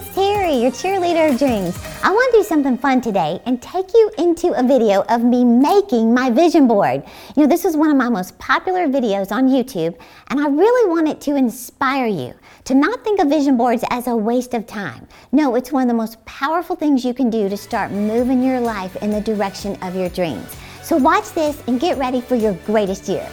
it's 0.00 0.16
Terri, 0.16 0.62
your 0.62 0.70
cheerleader 0.70 1.30
of 1.30 1.38
dreams. 1.38 1.78
I 2.02 2.10
want 2.10 2.32
to 2.32 2.38
do 2.38 2.44
something 2.44 2.78
fun 2.78 3.02
today 3.02 3.40
and 3.44 3.60
take 3.60 3.92
you 3.92 4.10
into 4.16 4.52
a 4.58 4.62
video 4.62 5.02
of 5.10 5.22
me 5.22 5.44
making 5.44 6.14
my 6.14 6.30
vision 6.30 6.66
board. 6.66 7.02
You 7.36 7.42
know, 7.42 7.46
this 7.46 7.66
is 7.66 7.76
one 7.76 7.90
of 7.90 7.96
my 7.96 8.08
most 8.08 8.38
popular 8.38 8.86
videos 8.88 9.30
on 9.30 9.48
YouTube, 9.48 9.98
and 10.28 10.40
I 10.40 10.48
really 10.48 10.88
want 10.88 11.08
it 11.08 11.20
to 11.22 11.36
inspire 11.36 12.06
you 12.06 12.32
to 12.64 12.74
not 12.74 13.04
think 13.04 13.20
of 13.20 13.28
vision 13.28 13.58
boards 13.58 13.84
as 13.90 14.06
a 14.06 14.16
waste 14.16 14.54
of 14.54 14.66
time. 14.66 15.06
No, 15.32 15.54
it's 15.54 15.70
one 15.70 15.82
of 15.82 15.88
the 15.88 15.94
most 15.94 16.24
powerful 16.24 16.76
things 16.76 17.04
you 17.04 17.12
can 17.12 17.28
do 17.28 17.50
to 17.50 17.56
start 17.56 17.90
moving 17.90 18.42
your 18.42 18.60
life 18.60 18.96
in 19.02 19.10
the 19.10 19.20
direction 19.20 19.76
of 19.82 19.94
your 19.94 20.08
dreams. 20.08 20.56
So 20.82 20.96
watch 20.96 21.30
this 21.32 21.62
and 21.66 21.78
get 21.78 21.98
ready 21.98 22.22
for 22.22 22.36
your 22.36 22.54
greatest 22.64 23.06
year. 23.06 23.28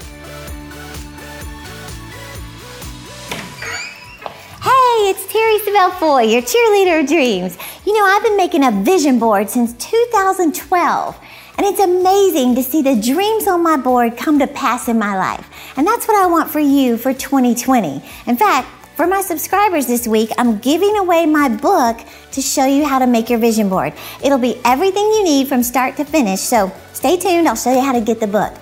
It's 5.10 5.24
Terri 5.28 5.58
Savelle 5.60 5.98
Foy, 6.00 6.24
your 6.24 6.42
cheerleader 6.42 7.00
of 7.00 7.08
dreams. 7.08 7.58
You 7.86 7.94
know, 7.94 8.04
I've 8.04 8.24
been 8.24 8.36
making 8.36 8.66
a 8.66 8.72
vision 8.72 9.20
board 9.20 9.50
since 9.50 9.72
2012, 9.72 11.18
and 11.58 11.66
it's 11.66 11.80
amazing 11.80 12.56
to 12.56 12.62
see 12.62 12.82
the 12.82 12.94
dreams 12.94 13.48
on 13.48 13.64
my 13.64 13.78
board 13.78 14.18
come 14.18 14.38
to 14.40 14.48
pass 14.48 14.90
in 14.90 15.00
my 15.00 15.16
life. 15.16 15.50
And 15.78 15.88
that's 15.88 16.10
what 16.10 16.22
I 16.22 16.28
want 16.28 16.50
for 16.50 16.60
you 16.60 16.98
for 16.98 17.14
2020. 17.14 18.04
In 18.26 18.36
fact, 18.36 18.68
for 18.98 19.08
my 19.08 19.22
subscribers 19.22 19.88
this 19.88 20.10
week, 20.10 20.30
I'm 20.38 20.58
giving 20.58 20.98
away 20.98 21.26
my 21.26 21.48
book 21.48 22.02
to 22.34 22.42
show 22.42 22.66
you 22.66 22.86
how 22.86 23.00
to 23.00 23.08
make 23.08 23.30
your 23.30 23.40
vision 23.40 23.70
board. 23.70 23.94
It'll 24.22 24.38
be 24.38 24.60
everything 24.66 25.06
you 25.06 25.24
need 25.24 25.48
from 25.48 25.64
start 25.64 25.96
to 25.98 26.04
finish, 26.04 26.42
so 26.42 26.70
stay 26.92 27.16
tuned. 27.16 27.48
I'll 27.48 27.56
show 27.56 27.74
you 27.74 27.80
how 27.80 27.94
to 27.94 28.02
get 28.02 28.20
the 28.20 28.28
book. 28.28 28.54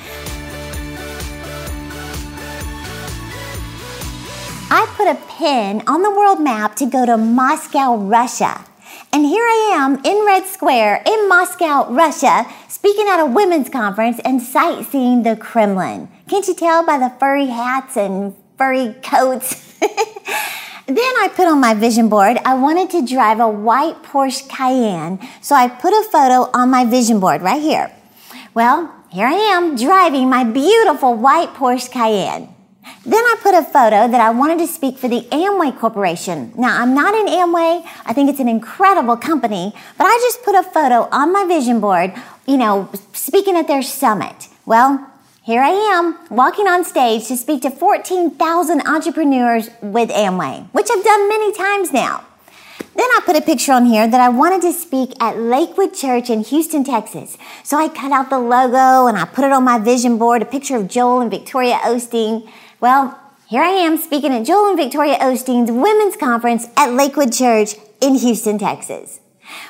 Put 5.05 5.17
a 5.17 5.27
pin 5.37 5.83
on 5.85 6.01
the 6.01 6.09
world 6.09 6.41
map 6.41 6.75
to 6.75 6.85
go 6.87 7.05
to 7.05 7.15
Moscow, 7.15 7.95
Russia. 7.95 8.65
And 9.13 9.23
here 9.23 9.43
I 9.43 9.73
am 9.75 10.03
in 10.03 10.25
Red 10.25 10.47
Square 10.47 11.03
in 11.05 11.29
Moscow, 11.29 11.91
Russia, 11.91 12.45
speaking 12.67 13.07
at 13.07 13.19
a 13.19 13.25
women's 13.27 13.69
conference 13.69 14.19
and 14.25 14.41
sightseeing 14.41 15.21
the 15.21 15.35
Kremlin. 15.35 16.09
Can't 16.27 16.47
you 16.47 16.55
tell 16.55 16.83
by 16.83 16.97
the 16.97 17.13
furry 17.19 17.45
hats 17.45 17.97
and 17.97 18.33
furry 18.57 18.95
coats? 19.03 19.73
then 19.79 20.97
I 20.97 21.29
put 21.35 21.47
on 21.47 21.59
my 21.59 21.75
vision 21.75 22.09
board, 22.09 22.37
I 22.43 22.55
wanted 22.55 22.89
to 22.91 23.05
drive 23.05 23.39
a 23.39 23.47
white 23.47 24.01
Porsche 24.01 24.49
Cayenne, 24.49 25.19
so 25.39 25.53
I 25.53 25.67
put 25.67 25.93
a 25.93 26.09
photo 26.11 26.49
on 26.51 26.71
my 26.71 26.83
vision 26.83 27.19
board 27.19 27.43
right 27.43 27.61
here. 27.61 27.91
Well, 28.55 28.91
here 29.11 29.27
I 29.27 29.33
am 29.33 29.75
driving 29.75 30.31
my 30.31 30.43
beautiful 30.43 31.13
white 31.13 31.53
Porsche 31.53 31.91
Cayenne. 31.91 32.54
Then 33.05 33.23
I 33.23 33.35
put 33.43 33.53
a 33.53 33.61
photo 33.61 34.07
that 34.07 34.19
I 34.19 34.31
wanted 34.31 34.57
to 34.59 34.67
speak 34.67 34.97
for 34.97 35.07
the 35.07 35.21
Amway 35.31 35.77
Corporation. 35.77 36.53
Now, 36.57 36.81
I'm 36.81 36.95
not 36.95 37.13
in 37.13 37.27
Amway. 37.27 37.85
I 38.03 38.13
think 38.13 38.31
it's 38.31 38.39
an 38.39 38.47
incredible 38.47 39.15
company, 39.15 39.73
but 39.95 40.05
I 40.05 40.17
just 40.23 40.43
put 40.43 40.55
a 40.55 40.63
photo 40.63 41.07
on 41.11 41.31
my 41.31 41.45
vision 41.45 41.79
board, 41.79 42.13
you 42.47 42.57
know, 42.57 42.89
speaking 43.13 43.55
at 43.55 43.67
their 43.67 43.83
summit. 43.83 44.47
Well, 44.65 45.07
here 45.43 45.61
I 45.61 45.69
am 45.69 46.17
walking 46.31 46.65
on 46.65 46.83
stage 46.83 47.27
to 47.27 47.37
speak 47.37 47.61
to 47.61 47.69
14,000 47.69 48.87
entrepreneurs 48.87 49.69
with 49.83 50.09
Amway, 50.09 50.67
which 50.71 50.87
I've 50.89 51.03
done 51.03 51.29
many 51.29 51.53
times 51.53 51.93
now. 51.93 52.25
Then 52.95 53.05
I 53.05 53.19
put 53.23 53.35
a 53.35 53.41
picture 53.41 53.73
on 53.73 53.85
here 53.85 54.07
that 54.07 54.21
I 54.21 54.29
wanted 54.29 54.61
to 54.61 54.73
speak 54.73 55.11
at 55.21 55.37
Lakewood 55.37 55.93
Church 55.93 56.31
in 56.31 56.43
Houston, 56.43 56.83
Texas. 56.83 57.37
So 57.63 57.77
I 57.77 57.89
cut 57.89 58.11
out 58.11 58.31
the 58.31 58.39
logo 58.39 59.05
and 59.05 59.17
I 59.17 59.25
put 59.25 59.45
it 59.45 59.51
on 59.51 59.63
my 59.63 59.77
vision 59.77 60.17
board, 60.17 60.41
a 60.41 60.45
picture 60.45 60.77
of 60.77 60.87
Joel 60.87 61.19
and 61.19 61.29
Victoria 61.29 61.75
Osteen. 61.83 62.49
Well, 62.81 63.17
here 63.47 63.61
I 63.61 63.69
am 63.69 63.97
speaking 63.97 64.33
at 64.33 64.45
Joel 64.45 64.69
and 64.69 64.77
Victoria 64.77 65.17
Osteen's 65.19 65.71
women's 65.71 66.17
conference 66.17 66.67
at 66.75 66.91
Lakewood 66.91 67.31
Church 67.31 67.75
in 68.01 68.15
Houston, 68.15 68.57
Texas. 68.57 69.21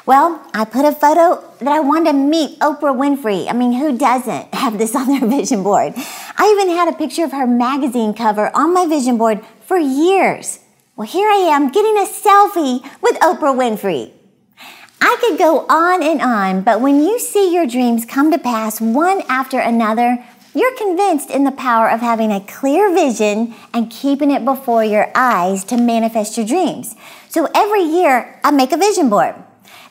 Well, 0.06 0.42
I 0.54 0.66
put 0.66 0.86
a 0.86 0.92
photo 0.92 1.44
that 1.60 1.68
I 1.68 1.82
wanted 1.82 2.12
to 2.12 2.18
meet 2.18 2.60
Oprah 2.60 2.96
Winfrey. 2.96 3.48
I 3.48 3.54
mean, 3.54 3.74
who 3.74 3.98
doesn't 3.98 4.54
have 4.56 4.78
this 4.80 4.96
on 4.96 5.08
their 5.08 5.30
vision 5.30 5.62
board? 5.62 5.94
I 5.96 6.58
even 6.58 6.76
had 6.76 6.88
a 6.88 6.98
picture 6.98 7.24
of 7.24 7.32
her 7.32 7.46
magazine 7.46 8.14
cover 8.14 8.50
on 8.56 8.74
my 8.74 8.88
vision 8.88 9.18
board 9.18 9.46
for 9.66 9.78
years. 9.78 10.60
Well, 10.96 11.08
here 11.08 11.30
I 11.30 11.50
am 11.52 11.72
getting 11.72 11.98
a 11.98 12.08
selfie 12.08 12.82
with 13.02 13.20
Oprah 13.20 13.56
Winfrey. 13.56 14.12
I 15.02 15.18
could 15.20 15.38
go 15.38 15.68
on 15.68 16.02
and 16.02 16.22
on, 16.22 16.62
but 16.62 16.82
when 16.82 17.04
you 17.04 17.20
see 17.20 17.54
your 17.54 17.68
dreams 17.68 18.06
come 18.06 18.32
to 18.32 18.40
pass 18.40 18.82
one 18.82 19.22
after 19.30 19.60
another, 19.60 20.24
you're 20.56 20.76
convinced 20.78 21.30
in 21.30 21.44
the 21.44 21.52
power 21.52 21.90
of 21.90 22.00
having 22.00 22.32
a 22.32 22.40
clear 22.40 22.94
vision 22.94 23.54
and 23.74 23.92
keeping 23.92 24.32
it 24.32 24.46
before 24.46 24.84
your 24.84 25.12
eyes 25.14 25.64
to 25.66 25.78
manifest 25.78 26.38
your 26.38 26.46
dreams. 26.46 26.96
So 27.28 27.50
every 27.54 27.84
year, 27.84 28.40
I 28.44 28.52
make 28.52 28.72
a 28.72 28.78
vision 28.78 29.10
board. 29.10 29.36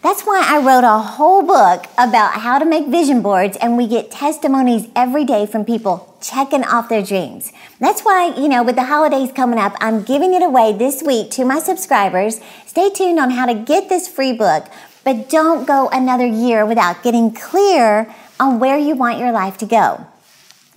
That's 0.03 0.23
why 0.23 0.45
I 0.47 0.59
wrote 0.59 0.85
a 0.85 0.99
whole 0.99 1.43
book 1.43 1.87
about 1.97 2.41
how 2.41 2.59
to 2.59 2.65
make 2.65 2.89
vision 2.89 3.23
boards, 3.23 3.57
and 3.57 3.77
we 3.77 3.87
get 3.87 4.11
testimonies 4.11 4.89
every 4.95 5.25
day 5.25 5.47
from 5.47 5.65
people 5.65 6.15
checking 6.21 6.65
off 6.65 6.89
their 6.89 7.03
dreams. 7.03 7.53
That's 7.81 8.03
why, 8.03 8.35
you 8.37 8.49
know, 8.49 8.63
with 8.63 8.77
the 8.77 8.85
holidays 8.85 9.33
coming 9.33 9.59
up, 9.59 9.75
I'm 9.81 10.03
giving 10.03 10.35
it 10.35 10.43
away 10.43 10.73
this 10.73 11.03
week 11.03 11.31
to 11.33 11.45
my 11.45 11.59
subscribers. 11.59 12.41
Stay 12.67 12.91
tuned 12.91 13.19
on 13.19 13.31
how 13.31 13.47
to 13.47 13.55
get 13.55 13.89
this 13.89 14.09
free 14.09 14.33
book, 14.33 14.67
but 15.05 15.29
don't 15.29 15.67
go 15.67 15.89
another 15.91 16.27
year 16.27 16.67
without 16.67 17.03
getting 17.03 17.33
clear 17.33 18.15
on 18.39 18.59
where 18.59 18.79
you 18.79 18.95
want 18.95 19.19
your 19.19 19.33
life 19.33 19.57
to 19.59 19.67
go. 19.67 20.07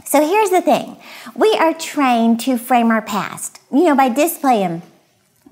So 0.08 0.26
here's 0.26 0.52
the 0.52 0.62
thing 0.62 0.96
we 1.36 1.54
are 1.60 1.74
trained 1.74 2.40
to 2.42 2.58
frame 2.58 2.92
our 2.92 3.02
past, 3.02 3.60
you 3.70 3.84
know, 3.84 3.96
by 3.96 4.08
displaying 4.08 4.82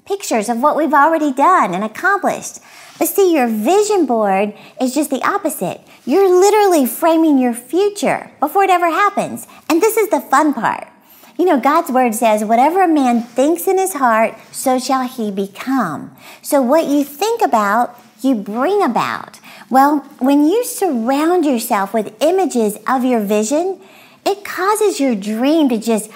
pictures 0.05 0.47
of 0.47 0.61
what 0.61 0.77
we've 0.77 0.93
already 0.93 1.33
done 1.33 1.73
and 1.73 1.83
accomplished. 1.83 2.59
But 2.97 3.09
see, 3.09 3.33
your 3.33 3.47
vision 3.47 4.05
board 4.05 4.53
is 4.79 4.95
just 4.95 5.09
the 5.09 5.21
opposite. 5.27 5.81
You're 6.05 6.29
literally 6.29 6.85
framing 6.85 7.37
your 7.37 7.53
future 7.53 8.31
before 8.39 8.63
it 8.63 8.69
ever 8.69 8.89
happens. 8.89 9.45
And 9.67 9.81
this 9.81 9.97
is 9.97 10.09
the 10.09 10.21
fun 10.21 10.53
part. 10.53 10.87
You 11.37 11.43
know, 11.43 11.59
God's 11.59 11.91
word 11.91 12.15
says, 12.15 12.45
whatever 12.45 12.81
a 12.81 12.87
man 12.87 13.23
thinks 13.23 13.67
in 13.67 13.77
his 13.77 13.95
heart, 13.95 14.35
so 14.53 14.79
shall 14.79 15.05
he 15.05 15.31
become. 15.31 16.15
So 16.41 16.61
what 16.61 16.85
you 16.85 17.03
think 17.03 17.41
about, 17.41 17.99
you 18.21 18.35
bring 18.35 18.81
about. 18.81 19.41
Well, 19.69 19.99
when 20.19 20.45
you 20.45 20.63
surround 20.63 21.43
yourself 21.43 21.93
with 21.93 22.15
images 22.21 22.77
of 22.87 23.03
your 23.03 23.19
vision, 23.19 23.81
it 24.25 24.43
causes 24.43 24.99
your 24.99 25.15
dream 25.15 25.69
to 25.69 25.77
just 25.77 26.09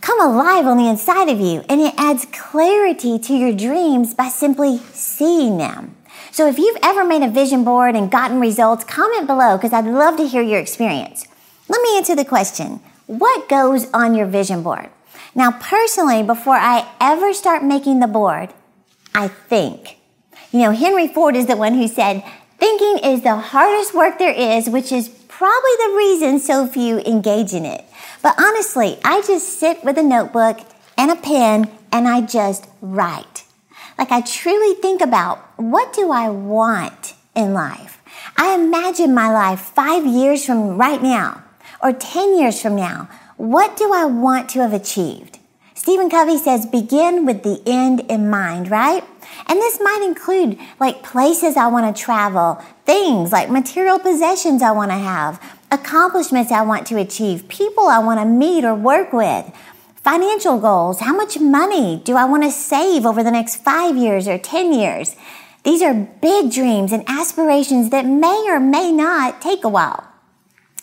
come 0.00 0.20
alive 0.20 0.66
on 0.66 0.76
the 0.76 0.88
inside 0.88 1.28
of 1.28 1.40
you 1.40 1.64
and 1.68 1.80
it 1.80 1.94
adds 1.96 2.26
clarity 2.26 3.18
to 3.18 3.34
your 3.34 3.52
dreams 3.52 4.14
by 4.14 4.28
simply 4.28 4.78
seeing 4.92 5.58
them. 5.58 5.96
So 6.30 6.46
if 6.48 6.58
you've 6.58 6.78
ever 6.82 7.04
made 7.04 7.22
a 7.22 7.30
vision 7.30 7.64
board 7.64 7.96
and 7.96 8.10
gotten 8.10 8.40
results, 8.40 8.84
comment 8.84 9.26
below 9.26 9.56
because 9.56 9.72
I'd 9.72 9.86
love 9.86 10.16
to 10.18 10.26
hear 10.26 10.42
your 10.42 10.60
experience. 10.60 11.26
Let 11.68 11.82
me 11.82 11.96
answer 11.96 12.14
the 12.14 12.24
question. 12.24 12.80
What 13.06 13.48
goes 13.48 13.90
on 13.92 14.14
your 14.14 14.26
vision 14.26 14.62
board? 14.62 14.90
Now, 15.34 15.52
personally, 15.52 16.22
before 16.22 16.56
I 16.56 16.88
ever 17.00 17.32
start 17.32 17.64
making 17.64 18.00
the 18.00 18.06
board, 18.06 18.50
I 19.14 19.28
think. 19.28 19.98
You 20.52 20.60
know, 20.60 20.70
Henry 20.70 21.08
Ford 21.08 21.36
is 21.36 21.46
the 21.46 21.56
one 21.56 21.74
who 21.74 21.88
said, 21.88 22.22
thinking 22.58 22.98
is 23.04 23.22
the 23.22 23.36
hardest 23.36 23.94
work 23.94 24.18
there 24.18 24.32
is, 24.32 24.68
which 24.68 24.92
is 24.92 25.08
probably 25.36 25.76
the 25.78 25.94
reason 25.98 26.38
so 26.38 26.66
few 26.66 26.98
engage 27.00 27.52
in 27.52 27.66
it. 27.66 27.84
But 28.22 28.40
honestly, 28.40 28.98
I 29.04 29.20
just 29.26 29.60
sit 29.60 29.84
with 29.84 29.98
a 29.98 30.02
notebook 30.02 30.60
and 30.96 31.10
a 31.10 31.16
pen 31.16 31.70
and 31.92 32.08
I 32.08 32.22
just 32.22 32.66
write. 32.80 33.44
Like 33.98 34.10
I 34.10 34.22
truly 34.22 34.74
think 34.80 35.02
about 35.02 35.38
what 35.60 35.92
do 35.92 36.10
I 36.10 36.30
want 36.30 37.12
in 37.34 37.52
life? 37.52 38.00
I 38.38 38.54
imagine 38.54 39.12
my 39.12 39.30
life 39.30 39.60
five 39.60 40.06
years 40.06 40.46
from 40.46 40.78
right 40.78 41.02
now 41.02 41.44
or 41.82 41.92
10 41.92 42.38
years 42.38 42.62
from 42.62 42.74
now. 42.74 43.10
What 43.36 43.76
do 43.76 43.92
I 43.92 44.06
want 44.06 44.48
to 44.50 44.60
have 44.60 44.72
achieved? 44.72 45.38
Stephen 45.74 46.08
Covey 46.08 46.38
says 46.38 46.64
begin 46.64 47.26
with 47.26 47.42
the 47.42 47.60
end 47.66 48.00
in 48.08 48.30
mind, 48.30 48.70
right? 48.70 49.04
And 49.48 49.58
this 49.58 49.78
might 49.80 50.02
include 50.04 50.58
like 50.80 51.02
places 51.02 51.56
I 51.56 51.68
want 51.68 51.94
to 51.94 52.02
travel, 52.02 52.62
things 52.84 53.32
like 53.32 53.50
material 53.50 53.98
possessions 53.98 54.62
I 54.62 54.72
want 54.72 54.90
to 54.90 54.98
have, 54.98 55.40
accomplishments 55.70 56.52
I 56.52 56.62
want 56.62 56.86
to 56.88 56.98
achieve, 56.98 57.48
people 57.48 57.86
I 57.86 57.98
want 57.98 58.20
to 58.20 58.26
meet 58.26 58.64
or 58.64 58.74
work 58.74 59.12
with, 59.12 59.52
financial 59.96 60.58
goals. 60.58 61.00
How 61.00 61.14
much 61.14 61.38
money 61.38 62.00
do 62.04 62.16
I 62.16 62.24
want 62.24 62.44
to 62.44 62.50
save 62.50 63.04
over 63.04 63.22
the 63.22 63.30
next 63.30 63.56
five 63.56 63.96
years 63.96 64.28
or 64.28 64.38
10 64.38 64.72
years? 64.72 65.16
These 65.64 65.82
are 65.82 65.94
big 65.94 66.52
dreams 66.52 66.92
and 66.92 67.02
aspirations 67.08 67.90
that 67.90 68.06
may 68.06 68.44
or 68.48 68.60
may 68.60 68.92
not 68.92 69.42
take 69.42 69.64
a 69.64 69.68
while. 69.68 70.06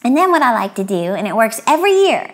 And 0.04 0.18
then 0.18 0.30
what 0.32 0.42
I 0.42 0.54
like 0.54 0.76
to 0.76 0.84
do, 0.84 1.14
and 1.14 1.26
it 1.26 1.38
works 1.38 1.62
every 1.66 1.94
year, 1.94 2.34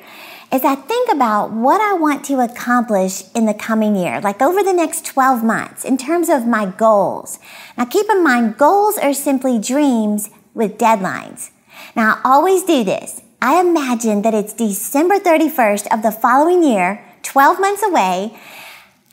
is 0.51 0.63
I 0.63 0.75
think 0.75 1.11
about 1.11 1.51
what 1.51 1.79
I 1.79 1.93
want 1.93 2.25
to 2.25 2.39
accomplish 2.39 3.23
in 3.35 3.45
the 3.45 3.53
coming 3.53 3.95
year, 3.95 4.19
like 4.21 4.41
over 4.41 4.63
the 4.63 4.73
next 4.73 5.05
12 5.05 5.43
months, 5.43 5.85
in 5.85 5.95
terms 5.95 6.27
of 6.27 6.47
my 6.47 6.65
goals. 6.65 7.37
Now 7.77 7.85
keep 7.85 8.09
in 8.09 8.23
mind, 8.23 8.57
goals 8.57 8.97
are 8.97 9.13
simply 9.13 9.59
dreams 9.59 10.29
with 10.55 10.77
deadlines. 10.79 11.51
Now 11.95 12.15
I 12.15 12.21
always 12.23 12.63
do 12.63 12.83
this. 12.83 13.21
I 13.41 13.59
imagine 13.59 14.23
that 14.23 14.33
it's 14.33 14.53
December 14.53 15.19
31st 15.19 15.93
of 15.93 16.01
the 16.01 16.11
following 16.11 16.63
year, 16.63 17.05
12 17.23 17.59
months 17.59 17.83
away, 17.83 18.37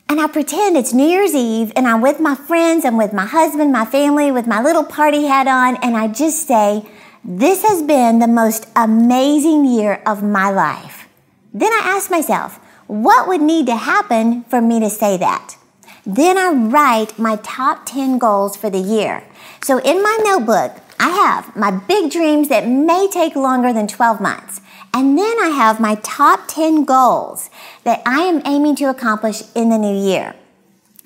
and 0.08 0.20
I 0.20 0.28
pretend 0.28 0.76
it's 0.76 0.94
New 0.94 1.06
Year's 1.06 1.34
Eve 1.34 1.72
and 1.76 1.86
I'm 1.86 2.00
with 2.00 2.18
my 2.18 2.34
friends, 2.34 2.84
I'm 2.84 2.96
with 2.96 3.12
my 3.12 3.26
husband, 3.26 3.72
my 3.72 3.84
family, 3.84 4.30
with 4.30 4.46
my 4.46 4.62
little 4.62 4.84
party 4.84 5.26
hat 5.26 5.48
on, 5.48 5.76
and 5.82 5.96
I 5.96 6.08
just 6.08 6.46
say, 6.46 6.88
This 7.24 7.62
has 7.62 7.82
been 7.82 8.20
the 8.20 8.28
most 8.28 8.68
amazing 8.74 9.66
year 9.66 10.00
of 10.06 10.22
my 10.22 10.50
life. 10.50 11.05
Then 11.52 11.72
I 11.72 11.82
ask 11.84 12.10
myself, 12.10 12.58
What 12.86 13.28
would 13.28 13.40
need 13.40 13.66
to 13.66 13.76
happen 13.76 14.44
for 14.44 14.60
me 14.60 14.80
to 14.80 14.90
say 14.90 15.16
that? 15.16 15.56
Then 16.04 16.38
I 16.38 16.52
write 16.52 17.18
my 17.18 17.36
top 17.42 17.84
10 17.84 18.18
goals 18.18 18.56
for 18.56 18.70
the 18.70 18.78
year. 18.78 19.24
So 19.62 19.78
in 19.78 20.02
my 20.02 20.18
notebook, 20.22 20.80
I 21.00 21.10
have 21.10 21.56
my 21.56 21.72
big 21.72 22.12
dreams 22.12 22.48
that 22.48 22.68
may 22.68 23.08
take 23.10 23.34
longer 23.34 23.72
than 23.72 23.88
12 23.88 24.20
months. 24.20 24.60
And 24.94 25.18
then 25.18 25.36
I 25.40 25.48
have 25.48 25.80
my 25.80 25.96
top 25.96 26.48
10 26.48 26.84
goals 26.84 27.50
that 27.84 28.02
I 28.06 28.20
am 28.20 28.40
aiming 28.46 28.76
to 28.76 28.84
accomplish 28.84 29.42
in 29.54 29.68
the 29.68 29.78
new 29.78 29.94
year. 29.94 30.34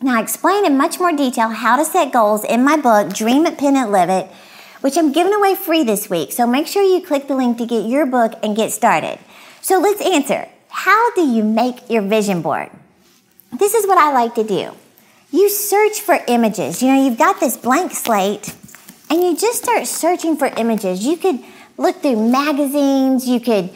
Now, 0.03 0.19
I 0.19 0.23
explain 0.23 0.65
in 0.65 0.77
much 0.77 0.99
more 0.99 1.13
detail 1.13 1.49
how 1.49 1.77
to 1.77 1.85
set 1.85 2.13
goals 2.13 2.45
in 2.45 2.63
my 2.63 2.77
book, 2.77 3.13
Dream 3.13 3.47
It, 3.47 3.59
Pin 3.59 3.77
It, 3.77 3.89
Live 3.89 4.09
It, 4.09 4.31
which 4.81 4.97
I'm 4.97 5.13
giving 5.13 5.35
away 5.35 5.55
free 5.55 5.83
this 5.83 6.09
week. 6.09 6.33
So 6.33 6.47
make 6.47 6.67
sure 6.67 6.83
you 6.83 7.05
click 7.05 7.27
the 7.27 7.35
link 7.35 7.59
to 7.59 7.67
get 7.67 7.87
your 7.87 8.07
book 8.07 8.39
and 8.43 8.57
get 8.57 8.71
started. 8.71 9.19
So 9.63 9.79
let's 9.81 10.01
answer 10.01 10.49
How 10.69 11.13
do 11.13 11.23
you 11.23 11.45
make 11.45 11.89
your 11.91 12.03
vision 12.03 12.43
board? 12.43 12.71
This 13.59 13.75
is 13.75 13.87
what 13.87 13.99
I 13.99 14.13
like 14.13 14.35
to 14.37 14.45
do. 14.45 14.71
You 15.31 15.49
search 15.49 16.01
for 16.01 16.19
images. 16.27 16.83
You 16.83 16.89
know, 16.89 17.05
you've 17.05 17.19
got 17.19 17.41
this 17.41 17.57
blank 17.57 17.93
slate 17.93 18.55
and 19.09 19.23
you 19.23 19.37
just 19.37 19.63
start 19.63 19.87
searching 19.87 20.37
for 20.37 20.47
images. 20.47 21.05
You 21.05 21.17
could 21.17 21.41
look 21.77 22.03
through 22.03 22.31
magazines, 22.31 23.29
you 23.29 23.41
could 23.41 23.71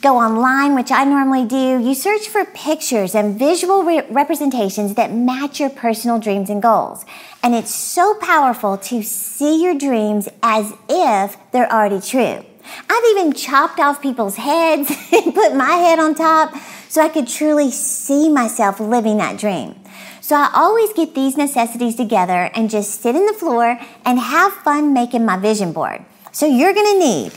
go 0.00 0.16
online, 0.16 0.74
which 0.74 0.92
I 0.92 1.04
normally 1.04 1.44
do. 1.44 1.80
You 1.80 1.94
search 1.94 2.28
for 2.28 2.44
pictures 2.44 3.14
and 3.14 3.38
visual 3.38 3.82
re- 3.82 4.06
representations 4.08 4.94
that 4.94 5.12
match 5.12 5.60
your 5.60 5.70
personal 5.70 6.18
dreams 6.18 6.48
and 6.48 6.62
goals. 6.62 7.04
And 7.42 7.54
it's 7.54 7.74
so 7.74 8.14
powerful 8.14 8.78
to 8.78 9.02
see 9.02 9.62
your 9.62 9.76
dreams 9.76 10.28
as 10.42 10.72
if 10.88 11.36
they're 11.52 11.70
already 11.70 12.00
true. 12.00 12.44
I've 12.88 13.04
even 13.12 13.32
chopped 13.32 13.80
off 13.80 14.02
people's 14.02 14.36
heads 14.36 14.90
and 15.12 15.34
put 15.34 15.54
my 15.54 15.72
head 15.72 15.98
on 15.98 16.14
top 16.14 16.54
so 16.88 17.02
I 17.02 17.08
could 17.08 17.28
truly 17.28 17.70
see 17.70 18.28
myself 18.28 18.80
living 18.80 19.18
that 19.18 19.38
dream. 19.38 19.76
So 20.20 20.36
I 20.36 20.50
always 20.54 20.92
get 20.92 21.14
these 21.14 21.36
necessities 21.36 21.96
together 21.96 22.50
and 22.54 22.70
just 22.70 23.00
sit 23.00 23.16
in 23.16 23.26
the 23.26 23.32
floor 23.32 23.80
and 24.04 24.18
have 24.18 24.52
fun 24.52 24.92
making 24.92 25.24
my 25.24 25.36
vision 25.36 25.72
board. 25.72 26.04
So 26.32 26.46
you're 26.46 26.72
gonna 26.72 26.98
need 26.98 27.32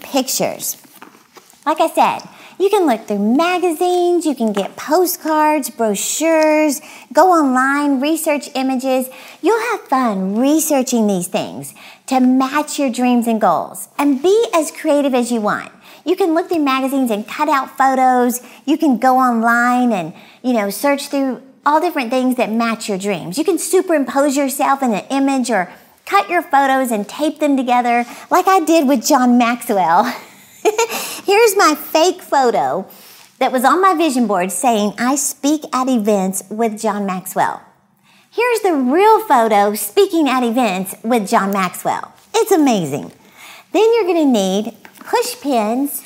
pictures. 0.00 0.76
Like 1.64 1.80
I 1.80 1.88
said, 1.88 2.28
you 2.58 2.70
can 2.70 2.86
look 2.86 3.06
through 3.06 3.18
magazines, 3.18 4.24
you 4.24 4.34
can 4.34 4.52
get 4.52 4.76
postcards, 4.76 5.70
brochures, 5.70 6.80
go 7.12 7.30
online, 7.30 8.00
research 8.00 8.48
images. 8.54 9.08
You'll 9.42 9.60
have 9.72 9.80
fun 9.88 10.36
researching 10.36 11.06
these 11.06 11.26
things 11.26 11.74
to 12.06 12.20
match 12.20 12.78
your 12.78 12.90
dreams 12.90 13.26
and 13.26 13.40
goals 13.40 13.88
and 13.98 14.22
be 14.22 14.46
as 14.54 14.70
creative 14.70 15.14
as 15.14 15.32
you 15.32 15.40
want. 15.40 15.72
You 16.04 16.16
can 16.16 16.34
look 16.34 16.48
through 16.48 16.60
magazines 16.60 17.10
and 17.10 17.26
cut 17.26 17.48
out 17.48 17.76
photos. 17.76 18.40
You 18.66 18.76
can 18.76 18.98
go 18.98 19.16
online 19.16 19.92
and, 19.92 20.12
you 20.42 20.52
know, 20.52 20.70
search 20.70 21.08
through 21.08 21.42
all 21.66 21.80
different 21.80 22.10
things 22.10 22.36
that 22.36 22.52
match 22.52 22.88
your 22.88 22.98
dreams. 22.98 23.38
You 23.38 23.44
can 23.44 23.58
superimpose 23.58 24.36
yourself 24.36 24.82
in 24.82 24.92
an 24.92 25.04
image 25.10 25.50
or 25.50 25.70
cut 26.04 26.28
your 26.28 26.42
photos 26.42 26.90
and 26.90 27.08
tape 27.08 27.38
them 27.38 27.56
together 27.56 28.04
like 28.30 28.46
I 28.46 28.60
did 28.60 28.86
with 28.86 29.06
John 29.06 29.38
Maxwell. 29.38 30.14
Here's 31.24 31.56
my 31.56 31.74
fake 31.74 32.22
photo 32.22 32.86
that 33.38 33.52
was 33.52 33.64
on 33.64 33.82
my 33.82 33.94
vision 33.94 34.26
board 34.26 34.50
saying, 34.50 34.94
I 34.98 35.16
speak 35.16 35.62
at 35.74 35.88
events 35.88 36.42
with 36.48 36.80
John 36.80 37.04
Maxwell. 37.04 37.62
Here's 38.30 38.60
the 38.60 38.74
real 38.74 39.20
photo 39.20 39.74
speaking 39.74 40.28
at 40.28 40.42
events 40.42 40.94
with 41.04 41.28
John 41.28 41.52
Maxwell. 41.52 42.12
It's 42.34 42.50
amazing. 42.50 43.12
Then 43.72 43.92
you're 43.94 44.04
going 44.04 44.26
to 44.26 44.32
need 44.32 44.76
push 45.00 45.40
pins 45.40 46.02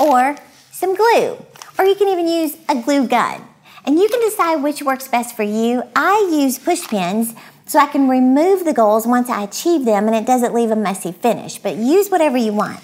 or 0.00 0.36
some 0.70 0.94
glue, 0.94 1.44
or 1.78 1.84
you 1.84 1.94
can 1.94 2.08
even 2.08 2.28
use 2.28 2.56
a 2.68 2.80
glue 2.80 3.06
gun. 3.08 3.44
And 3.84 3.98
you 3.98 4.08
can 4.08 4.20
decide 4.20 4.62
which 4.62 4.82
works 4.82 5.08
best 5.08 5.34
for 5.34 5.42
you. 5.42 5.82
I 5.96 6.28
use 6.30 6.58
push 6.58 6.86
pins 6.86 7.34
so 7.66 7.78
I 7.78 7.86
can 7.86 8.08
remove 8.08 8.64
the 8.64 8.72
goals 8.72 9.06
once 9.06 9.28
I 9.28 9.42
achieve 9.42 9.84
them 9.84 10.06
and 10.06 10.14
it 10.16 10.26
doesn't 10.26 10.54
leave 10.54 10.70
a 10.70 10.76
messy 10.76 11.12
finish, 11.12 11.58
but 11.58 11.76
use 11.76 12.08
whatever 12.10 12.36
you 12.36 12.52
want. 12.52 12.80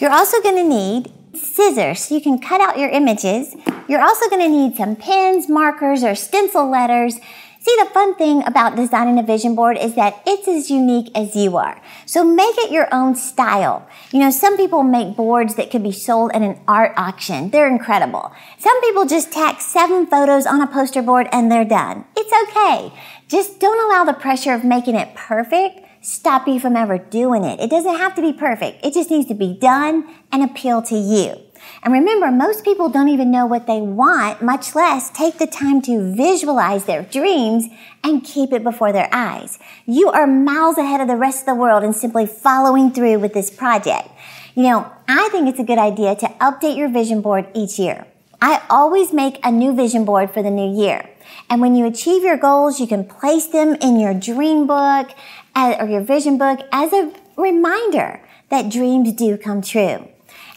You're 0.00 0.12
also 0.12 0.40
going 0.40 0.56
to 0.56 0.64
need 0.64 1.12
scissors 1.34 2.04
so 2.04 2.14
you 2.14 2.22
can 2.22 2.38
cut 2.38 2.62
out 2.62 2.78
your 2.78 2.88
images. 2.88 3.54
You're 3.86 4.00
also 4.00 4.30
going 4.30 4.40
to 4.40 4.48
need 4.48 4.74
some 4.76 4.96
pens, 4.96 5.46
markers, 5.46 6.02
or 6.02 6.14
stencil 6.14 6.70
letters. 6.70 7.16
See, 7.60 7.76
the 7.78 7.90
fun 7.92 8.14
thing 8.14 8.42
about 8.46 8.76
designing 8.76 9.18
a 9.18 9.22
vision 9.22 9.54
board 9.54 9.76
is 9.76 9.96
that 9.96 10.22
it's 10.26 10.48
as 10.48 10.70
unique 10.70 11.10
as 11.14 11.36
you 11.36 11.58
are. 11.58 11.82
So 12.06 12.24
make 12.24 12.56
it 12.56 12.72
your 12.72 12.88
own 12.90 13.14
style. 13.14 13.86
You 14.10 14.20
know, 14.20 14.30
some 14.30 14.56
people 14.56 14.82
make 14.82 15.16
boards 15.16 15.56
that 15.56 15.70
could 15.70 15.82
be 15.82 15.92
sold 15.92 16.32
at 16.32 16.40
an 16.40 16.58
art 16.66 16.94
auction. 16.96 17.50
They're 17.50 17.68
incredible. 17.68 18.32
Some 18.58 18.80
people 18.80 19.04
just 19.04 19.30
tack 19.30 19.60
seven 19.60 20.06
photos 20.06 20.46
on 20.46 20.62
a 20.62 20.66
poster 20.66 21.02
board 21.02 21.28
and 21.30 21.52
they're 21.52 21.66
done. 21.66 22.06
It's 22.16 22.32
okay. 22.48 22.90
Just 23.28 23.60
don't 23.60 23.78
allow 23.90 24.04
the 24.04 24.18
pressure 24.18 24.54
of 24.54 24.64
making 24.64 24.94
it 24.94 25.14
perfect 25.14 25.84
stop 26.00 26.48
you 26.48 26.58
from 26.58 26.76
ever 26.76 26.98
doing 26.98 27.44
it. 27.44 27.60
It 27.60 27.70
doesn't 27.70 27.96
have 27.96 28.14
to 28.14 28.22
be 28.22 28.32
perfect. 28.32 28.84
It 28.84 28.94
just 28.94 29.10
needs 29.10 29.28
to 29.28 29.34
be 29.34 29.54
done 29.54 30.08
and 30.32 30.42
appeal 30.42 30.82
to 30.82 30.96
you. 30.96 31.36
And 31.82 31.92
remember, 31.92 32.30
most 32.30 32.64
people 32.64 32.88
don't 32.88 33.08
even 33.08 33.30
know 33.30 33.46
what 33.46 33.66
they 33.66 33.80
want, 33.80 34.42
much 34.42 34.74
less 34.74 35.10
take 35.10 35.38
the 35.38 35.46
time 35.46 35.82
to 35.82 36.14
visualize 36.14 36.84
their 36.84 37.02
dreams 37.02 37.66
and 38.02 38.24
keep 38.24 38.52
it 38.52 38.64
before 38.64 38.92
their 38.92 39.08
eyes. 39.12 39.58
You 39.86 40.08
are 40.10 40.26
miles 40.26 40.78
ahead 40.78 41.00
of 41.00 41.08
the 41.08 41.16
rest 41.16 41.40
of 41.40 41.46
the 41.46 41.54
world 41.54 41.84
in 41.84 41.92
simply 41.92 42.26
following 42.26 42.92
through 42.92 43.18
with 43.18 43.34
this 43.34 43.50
project. 43.50 44.08
You 44.54 44.64
know, 44.64 44.90
I 45.06 45.28
think 45.30 45.48
it's 45.48 45.60
a 45.60 45.64
good 45.64 45.78
idea 45.78 46.16
to 46.16 46.26
update 46.40 46.76
your 46.76 46.88
vision 46.88 47.20
board 47.20 47.46
each 47.54 47.78
year. 47.78 48.06
I 48.42 48.62
always 48.70 49.12
make 49.12 49.38
a 49.44 49.52
new 49.52 49.74
vision 49.74 50.04
board 50.04 50.30
for 50.30 50.42
the 50.42 50.50
new 50.50 50.74
year. 50.82 51.08
And 51.48 51.60
when 51.60 51.74
you 51.74 51.86
achieve 51.86 52.22
your 52.22 52.36
goals, 52.36 52.80
you 52.80 52.86
can 52.86 53.04
place 53.04 53.46
them 53.46 53.74
in 53.80 54.00
your 54.00 54.14
dream 54.14 54.66
book 54.66 55.10
uh, 55.54 55.76
or 55.78 55.88
your 55.88 56.00
vision 56.00 56.38
book 56.38 56.60
as 56.72 56.92
a 56.92 57.12
reminder 57.36 58.20
that 58.48 58.70
dreams 58.70 59.12
do 59.12 59.36
come 59.36 59.62
true. 59.62 60.08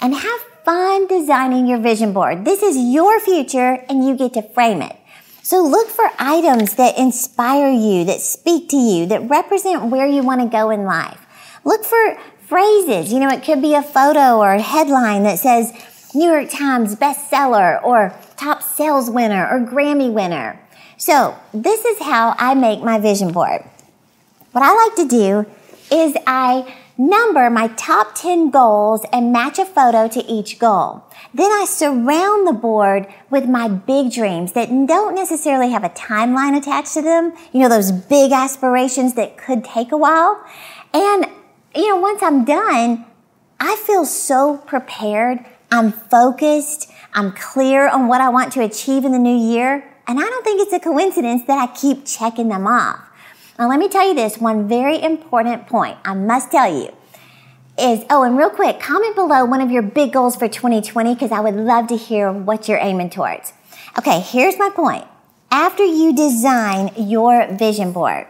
And 0.02 0.16
have 0.16 0.40
fun 0.64 1.08
designing 1.08 1.68
your 1.68 1.80
vision 1.80 2.14
board. 2.14 2.46
This 2.46 2.64
is 2.64 2.78
your 2.78 3.20
future 3.20 3.84
and 3.90 4.06
you 4.06 4.16
get 4.16 4.34
to 4.34 4.42
frame 4.42 4.82
it. 4.82 4.96
So 5.42 5.62
look 5.62 5.90
for 5.90 6.10
items 6.18 6.76
that 6.76 6.98
inspire 6.98 7.70
you, 7.70 8.06
that 8.06 8.22
speak 8.22 8.70
to 8.70 8.78
you, 8.78 9.06
that 9.08 9.30
represent 9.30 9.86
where 9.86 10.08
you 10.08 10.24
want 10.24 10.42
to 10.42 10.48
go 10.48 10.70
in 10.70 10.86
life. 10.86 11.20
Look 11.66 11.84
for 11.84 12.18
phrases. 12.48 13.12
You 13.12 13.20
know, 13.20 13.30
it 13.30 13.44
could 13.44 13.62
be 13.62 13.76
a 13.76 13.84
photo 13.84 14.38
or 14.38 14.54
a 14.54 14.62
headline 14.62 15.24
that 15.24 15.40
says 15.40 15.74
New 16.14 16.32
York 16.32 16.50
Times 16.50 16.96
bestseller 16.96 17.84
or 17.84 18.14
top 18.38 18.62
sales 18.62 19.10
winner 19.10 19.48
or 19.48 19.60
Grammy 19.60 20.12
winner. 20.12 20.60
So 20.98 21.36
this 21.54 21.84
is 21.86 22.00
how 22.00 22.36
I 22.38 22.54
make 22.54 22.82
my 22.82 23.00
vision 23.00 23.32
board. 23.32 23.64
What 24.52 24.64
I 24.64 24.74
like 24.88 24.96
to 24.98 25.08
do 25.08 25.46
is 25.92 26.16
I 26.28 26.76
number 26.98 27.50
my 27.50 27.68
top 27.70 28.14
10 28.16 28.52
goals 28.52 29.06
and 29.12 29.34
match 29.34 29.58
a 29.58 29.66
photo 29.66 30.08
to 30.08 30.24
each 30.26 30.60
goal. 30.60 31.04
Then 31.34 31.52
I 31.52 31.66
surround 31.68 32.48
the 32.48 32.54
board 32.54 33.08
with 33.30 33.50
my 33.50 33.68
big 33.68 34.12
dreams 34.12 34.52
that 34.54 34.70
don't 34.70 35.16
necessarily 35.16 35.72
have 35.72 35.84
a 35.84 35.90
timeline 35.90 36.56
attached 36.56 36.94
to 36.94 37.02
them. 37.02 37.34
You 37.52 37.62
know, 37.62 37.70
those 37.70 37.92
big 37.92 38.32
aspirations 38.32 39.16
that 39.16 39.38
could 39.38 39.64
take 39.64 39.92
a 39.92 39.98
while. 39.98 40.44
And, 40.94 41.26
you 41.76 41.90
know, 41.90 41.98
once 41.98 42.22
I'm 42.22 42.46
done, 42.46 43.06
I 43.60 43.76
feel 43.78 44.06
so 44.06 44.58
prepared. 44.58 45.44
I'm 45.74 45.92
focused. 45.92 46.92
I'm 47.16 47.32
clear 47.32 47.90
on 47.90 48.08
what 48.08 48.22
I 48.22 48.30
want 48.30 48.54
to 48.54 48.62
achieve 48.62 49.06
in 49.06 49.12
the 49.12 49.18
new 49.18 49.36
year. 49.36 49.84
And 50.06 50.20
I 50.20 50.22
don't 50.22 50.44
think 50.44 50.62
it's 50.62 50.72
a 50.72 50.80
coincidence 50.80 51.46
that 51.48 51.58
I 51.58 51.74
keep 51.74 52.06
checking 52.06 52.50
them 52.50 52.68
off. 52.68 53.00
Now, 53.58 53.70
let 53.70 53.80
me 53.80 53.90
tell 53.90 54.08
you 54.08 54.14
this 54.14 54.38
one 54.38 54.68
very 54.68 55.02
important 55.02 55.66
point 55.66 55.98
I 56.06 56.14
must 56.14 56.52
tell 56.52 56.72
you 56.72 56.94
is 57.80 58.06
oh, 58.12 58.22
and 58.22 58.38
real 58.38 58.52
quick, 58.52 58.80
comment 58.80 59.16
below 59.16 59.46
one 59.46 59.62
of 59.62 59.72
your 59.72 59.82
big 59.82 60.14
goals 60.14 60.36
for 60.36 60.48
2020 60.48 61.16
because 61.16 61.32
I 61.32 61.40
would 61.40 61.56
love 61.56 61.88
to 61.88 61.98
hear 61.98 62.32
what 62.32 62.70
you're 62.70 62.78
aiming 62.78 63.10
towards. 63.10 63.52
Okay, 63.98 64.20
here's 64.20 64.60
my 64.60 64.70
point. 64.70 65.06
After 65.50 65.84
you 65.84 66.16
design 66.16 66.92
your 66.96 67.48
vision 67.52 67.94
board, 67.94 68.28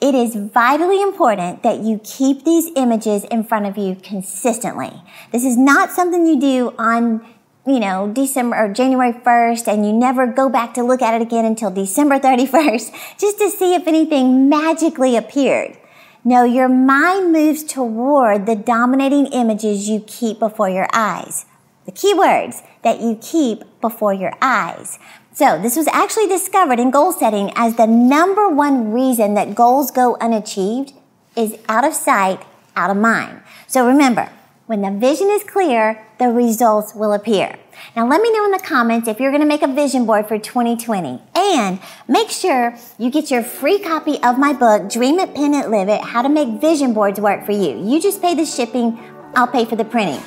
it 0.00 0.14
is 0.14 0.34
vitally 0.34 1.02
important 1.02 1.62
that 1.62 1.80
you 1.80 2.00
keep 2.02 2.44
these 2.44 2.70
images 2.76 3.24
in 3.24 3.44
front 3.44 3.66
of 3.66 3.76
you 3.76 3.96
consistently. 3.96 4.92
This 5.32 5.44
is 5.44 5.56
not 5.56 5.90
something 5.90 6.26
you 6.26 6.40
do 6.40 6.74
on 6.78 7.26
you 7.66 7.78
know, 7.78 8.10
December 8.12 8.56
or 8.56 8.72
January 8.72 9.12
1st 9.12 9.68
and 9.68 9.84
you 9.84 9.92
never 9.92 10.26
go 10.26 10.48
back 10.48 10.74
to 10.74 10.82
look 10.82 11.02
at 11.02 11.14
it 11.14 11.22
again 11.22 11.44
until 11.44 11.70
December 11.70 12.18
31st 12.18 12.90
just 13.18 13.38
to 13.38 13.50
see 13.50 13.74
if 13.74 13.86
anything 13.86 14.48
magically 14.48 15.16
appeared. 15.16 15.76
No, 16.24 16.44
your 16.44 16.68
mind 16.68 17.32
moves 17.32 17.62
toward 17.62 18.46
the 18.46 18.56
dominating 18.56 19.26
images 19.26 19.88
you 19.88 20.04
keep 20.06 20.38
before 20.38 20.68
your 20.68 20.88
eyes. 20.92 21.46
The 21.86 21.92
keywords 21.92 22.62
that 22.82 23.00
you 23.00 23.18
keep 23.20 23.62
before 23.80 24.12
your 24.12 24.34
eyes. 24.42 24.98
So, 25.32 25.60
this 25.60 25.76
was 25.76 25.86
actually 25.88 26.26
discovered 26.26 26.80
in 26.80 26.90
goal 26.90 27.12
setting 27.12 27.52
as 27.54 27.76
the 27.76 27.86
number 27.86 28.48
one 28.48 28.92
reason 28.92 29.34
that 29.34 29.54
goals 29.54 29.92
go 29.92 30.16
unachieved 30.20 30.92
is 31.36 31.56
out 31.68 31.84
of 31.84 31.94
sight, 31.94 32.42
out 32.74 32.90
of 32.90 32.96
mind. 32.96 33.40
So, 33.68 33.86
remember, 33.86 34.28
when 34.66 34.82
the 34.82 34.90
vision 34.90 35.30
is 35.30 35.44
clear, 35.44 36.04
the 36.18 36.28
results 36.28 36.94
will 36.94 37.12
appear. 37.12 37.56
Now, 37.94 38.08
let 38.08 38.20
me 38.20 38.32
know 38.32 38.44
in 38.44 38.50
the 38.50 38.58
comments 38.58 39.08
if 39.08 39.20
you're 39.20 39.30
going 39.30 39.40
to 39.40 39.46
make 39.46 39.62
a 39.62 39.72
vision 39.72 40.04
board 40.04 40.26
for 40.26 40.38
2020. 40.38 41.20
And 41.34 41.80
make 42.08 42.30
sure 42.30 42.76
you 42.98 43.10
get 43.10 43.30
your 43.30 43.42
free 43.42 43.78
copy 43.78 44.22
of 44.22 44.38
my 44.38 44.52
book, 44.52 44.90
Dream 44.90 45.18
It, 45.18 45.34
Pin 45.34 45.54
It, 45.54 45.70
Live 45.70 45.88
It 45.88 46.00
How 46.00 46.22
to 46.22 46.28
Make 46.28 46.60
Vision 46.60 46.92
Boards 46.92 47.20
Work 47.20 47.46
for 47.46 47.52
You. 47.52 47.80
You 47.82 48.00
just 48.00 48.20
pay 48.20 48.34
the 48.34 48.44
shipping, 48.44 48.98
I'll 49.34 49.46
pay 49.46 49.64
for 49.64 49.76
the 49.76 49.84
printing. 49.84 50.22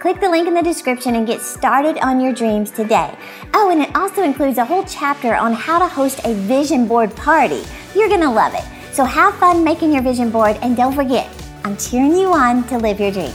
Click 0.00 0.20
the 0.20 0.28
link 0.28 0.46
in 0.46 0.52
the 0.52 0.62
description 0.62 1.14
and 1.14 1.26
get 1.26 1.40
started 1.40 1.96
on 1.98 2.20
your 2.20 2.32
dreams 2.32 2.70
today. 2.70 3.16
Oh, 3.54 3.70
and 3.70 3.80
it 3.80 3.96
also 3.96 4.22
includes 4.22 4.58
a 4.58 4.64
whole 4.64 4.84
chapter 4.84 5.34
on 5.34 5.54
how 5.54 5.78
to 5.78 5.86
host 5.86 6.20
a 6.24 6.34
vision 6.34 6.86
board 6.86 7.14
party. 7.16 7.64
You're 7.94 8.08
going 8.08 8.20
to 8.20 8.30
love 8.30 8.52
it. 8.54 8.64
So 8.94 9.04
have 9.04 9.34
fun 9.36 9.64
making 9.64 9.92
your 9.92 10.02
vision 10.02 10.30
board 10.30 10.58
and 10.60 10.76
don't 10.76 10.94
forget, 10.94 11.28
I'm 11.64 11.76
cheering 11.78 12.14
you 12.14 12.32
on 12.32 12.66
to 12.68 12.76
live 12.78 13.00
your 13.00 13.10
dreams. 13.10 13.34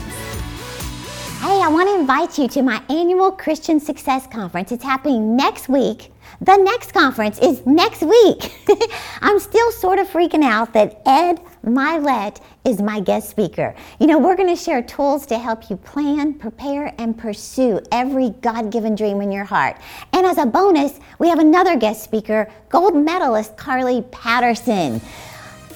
Hey, 1.40 1.60
I 1.60 1.68
want 1.68 1.88
to 1.88 1.96
invite 1.96 2.38
you 2.38 2.46
to 2.46 2.62
my 2.62 2.80
annual 2.88 3.32
Christian 3.32 3.80
Success 3.80 4.28
Conference. 4.28 4.70
It's 4.70 4.84
happening 4.84 5.34
next 5.34 5.68
week. 5.68 6.12
The 6.40 6.56
next 6.56 6.92
conference 6.92 7.40
is 7.40 7.66
next 7.66 8.02
week. 8.02 8.52
I'm 9.20 9.40
still 9.40 9.72
sort 9.72 9.98
of 9.98 10.06
freaking 10.06 10.44
out 10.44 10.72
that 10.74 11.02
Ed 11.04 11.40
Mylett 11.64 12.40
is 12.64 12.82
my 12.82 12.98
guest 12.98 13.30
speaker. 13.30 13.74
You 14.00 14.08
know, 14.08 14.18
we're 14.18 14.36
going 14.36 14.48
to 14.48 14.60
share 14.60 14.82
tools 14.82 15.26
to 15.26 15.38
help 15.38 15.70
you 15.70 15.76
plan, 15.76 16.34
prepare, 16.34 16.92
and 16.98 17.16
pursue 17.16 17.80
every 17.92 18.30
God 18.40 18.72
given 18.72 18.94
dream 18.94 19.20
in 19.20 19.30
your 19.30 19.44
heart. 19.44 19.76
And 20.12 20.26
as 20.26 20.38
a 20.38 20.46
bonus, 20.46 20.98
we 21.18 21.28
have 21.28 21.38
another 21.38 21.76
guest 21.76 22.02
speaker, 22.02 22.50
gold 22.68 22.96
medalist 22.96 23.56
Carly 23.56 24.02
Patterson. 24.10 25.00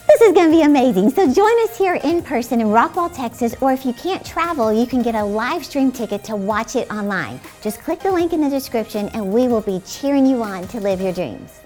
This 0.09 0.21
is 0.21 0.33
going 0.33 0.51
to 0.51 0.57
be 0.57 0.63
amazing. 0.63 1.11
So 1.11 1.33
join 1.33 1.63
us 1.65 1.77
here 1.77 1.97
in 1.97 2.23
person 2.23 2.61
in 2.61 2.69
Rockwall, 2.69 3.15
Texas, 3.15 3.55
or 3.61 3.73
if 3.73 3.85
you 3.85 3.93
can't 3.93 4.25
travel, 4.25 4.73
you 4.73 4.87
can 4.87 5.03
get 5.03 5.15
a 5.15 5.23
live 5.23 5.65
stream 5.65 5.93
ticket 5.93 6.25
to 6.25 6.37
watch 6.37 6.75
it 6.75 6.91
online. 6.91 7.41
Just 7.61 7.81
click 7.81 8.01
the 8.01 8.11
link 8.11 8.33
in 8.33 8.41
the 8.41 8.51
description 8.51 9.09
and 9.11 9.33
we 9.33 9.47
will 9.47 9.61
be 9.61 9.81
cheering 9.87 10.27
you 10.27 10.43
on 10.43 10.67
to 10.69 10.81
live 10.81 11.01
your 11.01 11.13
dreams. 11.13 11.66